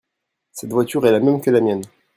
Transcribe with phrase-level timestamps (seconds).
[0.51, 1.83] Cette voiture est la même que la mienne.